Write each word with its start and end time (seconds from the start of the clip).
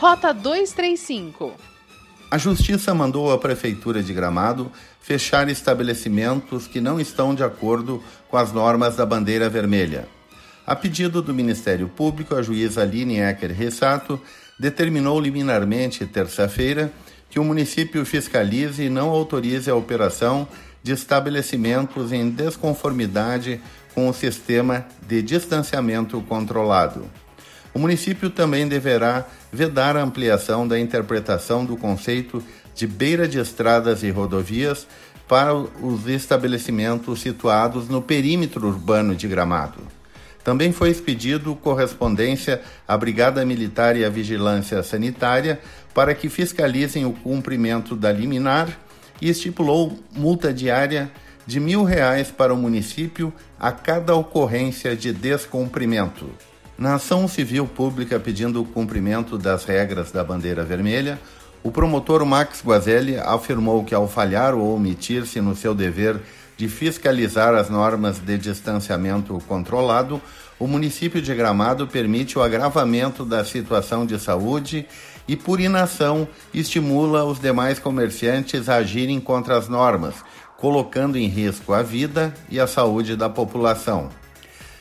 Rota 0.00 0.32
235. 0.32 1.52
A 2.30 2.38
Justiça 2.38 2.94
mandou 2.94 3.30
a 3.30 3.36
Prefeitura 3.36 4.02
de 4.02 4.14
Gramado 4.14 4.72
fechar 4.98 5.46
estabelecimentos 5.50 6.66
que 6.66 6.80
não 6.80 6.98
estão 6.98 7.34
de 7.34 7.44
acordo 7.44 8.02
com 8.30 8.38
as 8.38 8.50
normas 8.50 8.96
da 8.96 9.04
bandeira 9.04 9.50
vermelha. 9.50 10.08
A 10.66 10.74
pedido 10.74 11.20
do 11.20 11.34
Ministério 11.34 11.86
Público, 11.86 12.34
a 12.34 12.40
juíza 12.40 12.80
Aline 12.80 13.18
Ecker 13.18 13.52
Ressato 13.52 14.18
determinou 14.58 15.20
liminarmente, 15.20 16.06
terça-feira, 16.06 16.90
que 17.28 17.38
o 17.38 17.44
município 17.44 18.02
fiscalize 18.06 18.82
e 18.82 18.88
não 18.88 19.10
autorize 19.10 19.70
a 19.70 19.76
operação 19.76 20.48
de 20.82 20.92
estabelecimentos 20.92 22.10
em 22.10 22.30
desconformidade 22.30 23.60
com 23.94 24.08
o 24.08 24.14
sistema 24.14 24.86
de 25.06 25.20
distanciamento 25.20 26.22
controlado. 26.22 27.04
O 27.72 27.78
município 27.78 28.30
também 28.30 28.66
deverá 28.66 29.26
vedar 29.52 29.96
a 29.96 30.02
ampliação 30.02 30.66
da 30.66 30.78
interpretação 30.78 31.64
do 31.64 31.76
conceito 31.76 32.42
de 32.74 32.86
beira 32.86 33.28
de 33.28 33.38
estradas 33.38 34.02
e 34.02 34.10
rodovias 34.10 34.86
para 35.28 35.54
os 35.54 36.08
estabelecimentos 36.08 37.20
situados 37.20 37.88
no 37.88 38.02
perímetro 38.02 38.66
urbano 38.66 39.14
de 39.14 39.28
Gramado. 39.28 39.80
Também 40.42 40.72
foi 40.72 40.90
expedido 40.90 41.54
correspondência 41.54 42.60
à 42.88 42.96
Brigada 42.96 43.44
Militar 43.44 43.96
e 43.96 44.04
à 44.04 44.08
Vigilância 44.08 44.82
Sanitária 44.82 45.60
para 45.94 46.14
que 46.14 46.28
fiscalizem 46.28 47.04
o 47.04 47.12
cumprimento 47.12 47.94
da 47.94 48.10
liminar 48.10 48.76
e 49.20 49.28
estipulou 49.28 49.98
multa 50.10 50.52
diária 50.52 51.10
de 51.46 51.60
mil 51.60 51.84
reais 51.84 52.30
para 52.30 52.54
o 52.54 52.56
município 52.56 53.32
a 53.58 53.70
cada 53.70 54.14
ocorrência 54.14 54.96
de 54.96 55.12
descumprimento. 55.12 56.30
Na 56.80 56.94
ação 56.94 57.28
civil 57.28 57.66
pública 57.66 58.18
pedindo 58.18 58.62
o 58.62 58.64
cumprimento 58.64 59.36
das 59.36 59.64
regras 59.66 60.10
da 60.10 60.24
bandeira 60.24 60.64
vermelha, 60.64 61.20
o 61.62 61.70
promotor 61.70 62.24
Max 62.24 62.62
Guazelli 62.64 63.18
afirmou 63.18 63.84
que, 63.84 63.94
ao 63.94 64.08
falhar 64.08 64.54
ou 64.54 64.74
omitir-se 64.74 65.42
no 65.42 65.54
seu 65.54 65.74
dever 65.74 66.18
de 66.56 66.70
fiscalizar 66.70 67.54
as 67.54 67.68
normas 67.68 68.18
de 68.18 68.38
distanciamento 68.38 69.38
controlado, 69.46 70.22
o 70.58 70.66
município 70.66 71.20
de 71.20 71.34
Gramado 71.34 71.86
permite 71.86 72.38
o 72.38 72.42
agravamento 72.42 73.26
da 73.26 73.44
situação 73.44 74.06
de 74.06 74.18
saúde 74.18 74.86
e, 75.28 75.36
por 75.36 75.60
inação, 75.60 76.26
estimula 76.54 77.26
os 77.26 77.38
demais 77.38 77.78
comerciantes 77.78 78.70
a 78.70 78.76
agirem 78.76 79.20
contra 79.20 79.54
as 79.54 79.68
normas, 79.68 80.14
colocando 80.56 81.18
em 81.18 81.26
risco 81.26 81.74
a 81.74 81.82
vida 81.82 82.32
e 82.48 82.58
a 82.58 82.66
saúde 82.66 83.16
da 83.16 83.28
população. 83.28 84.08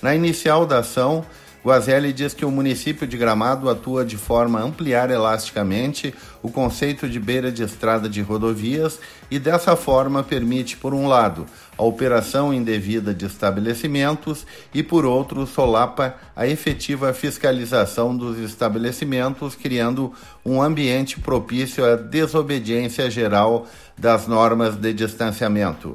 Na 0.00 0.14
inicial 0.14 0.64
da 0.64 0.78
ação, 0.78 1.22
Guazelli 1.64 2.12
diz 2.12 2.34
que 2.34 2.44
o 2.44 2.50
município 2.50 3.06
de 3.06 3.16
Gramado 3.16 3.70
atua 3.70 4.04
de 4.04 4.16
forma 4.16 4.58
a 4.58 4.62
ampliar 4.64 5.10
elasticamente 5.10 6.12
o 6.42 6.50
conceito 6.50 7.08
de 7.08 7.20
beira 7.20 7.52
de 7.52 7.62
estrada 7.62 8.08
de 8.08 8.20
rodovias 8.20 8.98
e, 9.30 9.38
dessa 9.38 9.76
forma, 9.76 10.24
permite, 10.24 10.76
por 10.76 10.92
um 10.92 11.06
lado, 11.06 11.46
a 11.78 11.84
operação 11.84 12.52
indevida 12.52 13.14
de 13.14 13.26
estabelecimentos 13.26 14.44
e, 14.74 14.82
por 14.82 15.04
outro, 15.04 15.46
solapa 15.46 16.16
a 16.34 16.48
efetiva 16.48 17.14
fiscalização 17.14 18.16
dos 18.16 18.40
estabelecimentos, 18.40 19.54
criando 19.54 20.12
um 20.44 20.60
ambiente 20.60 21.20
propício 21.20 21.84
à 21.84 21.94
desobediência 21.94 23.08
geral 23.08 23.68
das 23.96 24.26
normas 24.26 24.74
de 24.74 24.92
distanciamento. 24.92 25.94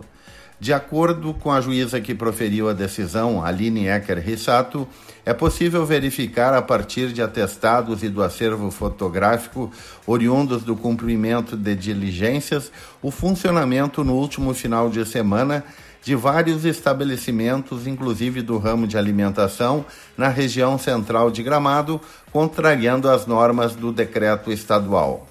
De 0.60 0.74
acordo 0.74 1.36
com 1.36 1.52
a 1.52 1.62
juíza 1.62 2.02
que 2.02 2.16
proferiu 2.16 2.68
a 2.68 2.74
decisão, 2.74 3.46
Aline 3.46 3.88
Ecker 3.88 4.20
Rissato, 4.20 4.88
é 5.24 5.32
possível 5.32 5.86
verificar 5.86 6.52
a 6.56 6.64
partir 6.64 7.14
de 7.14 7.22
atestados 7.22 8.02
e 8.02 8.10
do 8.10 8.24
acervo 8.24 8.72
fotográfico 8.72 9.72
oriundos 10.08 10.64
do 10.64 10.76
cumprimento 10.76 11.56
de 11.56 11.76
diligências 11.76 12.72
o 13.04 13.12
funcionamento 13.12 14.04
no 14.04 14.16
último 14.16 14.52
final 14.56 14.90
de 14.90 15.06
semana 15.06 15.64
de 16.02 16.16
vários 16.16 16.66
estabelecimentos, 16.66 17.86
inclusive 17.86 18.42
do 18.42 18.58
ramo 18.58 18.88
de 18.88 18.98
alimentação, 18.98 19.86
na 20.18 20.30
região 20.30 20.80
central 20.80 21.30
de 21.30 21.44
Gramado, 21.44 22.02
contrariando 22.32 23.10
as 23.10 23.28
normas 23.28 23.76
do 23.76 23.92
decreto 23.92 24.52
estadual. 24.52 25.28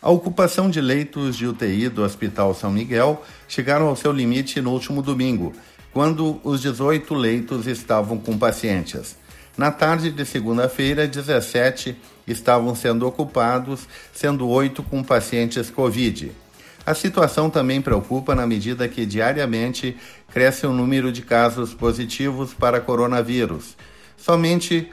A 0.00 0.10
ocupação 0.10 0.70
de 0.70 0.80
leitos 0.80 1.36
de 1.36 1.44
UTI 1.44 1.88
do 1.88 2.04
Hospital 2.04 2.54
São 2.54 2.70
Miguel 2.70 3.20
chegaram 3.48 3.88
ao 3.88 3.96
seu 3.96 4.12
limite 4.12 4.60
no 4.60 4.70
último 4.70 5.02
domingo, 5.02 5.52
quando 5.92 6.40
os 6.44 6.62
18 6.62 7.12
leitos 7.14 7.66
estavam 7.66 8.16
com 8.16 8.38
pacientes. 8.38 9.16
Na 9.56 9.72
tarde 9.72 10.12
de 10.12 10.24
segunda-feira, 10.24 11.08
17 11.08 11.96
estavam 12.28 12.76
sendo 12.76 13.08
ocupados, 13.08 13.88
sendo 14.12 14.48
8 14.48 14.84
com 14.84 15.02
pacientes 15.02 15.68
Covid. 15.68 16.30
A 16.86 16.94
situação 16.94 17.50
também 17.50 17.82
preocupa 17.82 18.36
na 18.36 18.46
medida 18.46 18.86
que 18.86 19.04
diariamente 19.04 19.96
cresce 20.32 20.64
o 20.64 20.72
número 20.72 21.10
de 21.10 21.22
casos 21.22 21.74
positivos 21.74 22.54
para 22.54 22.80
coronavírus. 22.80 23.76
Somente 24.16 24.92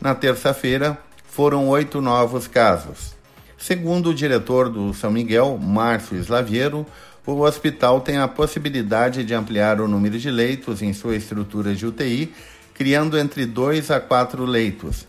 na 0.00 0.14
terça-feira 0.14 0.98
foram 1.28 1.68
oito 1.68 2.00
novos 2.00 2.48
casos. 2.48 3.14
Segundo 3.58 4.10
o 4.10 4.14
diretor 4.14 4.68
do 4.68 4.92
São 4.92 5.10
Miguel, 5.10 5.58
Márcio 5.58 6.18
Slaviero, 6.18 6.86
o 7.26 7.40
hospital 7.40 8.00
tem 8.00 8.18
a 8.18 8.28
possibilidade 8.28 9.24
de 9.24 9.34
ampliar 9.34 9.80
o 9.80 9.88
número 9.88 10.18
de 10.18 10.30
leitos 10.30 10.82
em 10.82 10.92
sua 10.92 11.16
estrutura 11.16 11.74
de 11.74 11.86
UTI, 11.86 12.32
criando 12.72 13.18
entre 13.18 13.46
dois 13.46 13.90
a 13.90 13.98
quatro 13.98 14.44
leitos. 14.44 15.06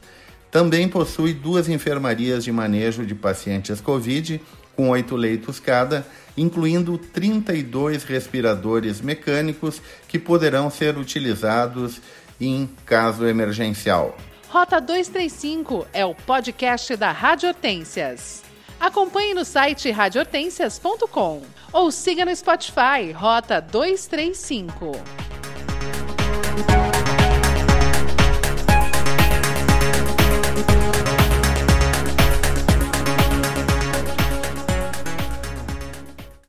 Também 0.50 0.88
possui 0.88 1.34
duas 1.34 1.70
enfermarias 1.70 2.44
de 2.44 2.52
manejo 2.52 3.06
de 3.06 3.14
pacientes 3.14 3.82
Covid, 3.82 4.42
com 4.76 4.90
oito 4.90 5.16
leitos 5.16 5.60
cada, 5.60 6.08
incluindo 6.36 6.98
32 6.98 8.04
respiradores 8.04 9.02
mecânicos 9.02 9.82
que 10.08 10.18
poderão 10.18 10.70
ser 10.70 10.98
utilizados 10.98 12.02
em 12.40 12.70
caso 12.86 13.28
emergencial. 13.28 14.18
Rota 14.50 14.80
235 14.80 15.88
é 15.92 16.06
o 16.06 16.16
podcast 16.16 16.96
da 16.96 17.12
Rádio 17.12 17.50
Hortências. 17.50 18.44
Acompanhe 18.80 19.34
no 19.34 19.44
site 19.44 19.92
radiohortências.com 19.92 21.42
ou 21.74 21.92
siga 21.92 22.24
no 22.24 22.34
Spotify 22.34 23.12
Rota 23.14 23.60
235. 23.60 25.27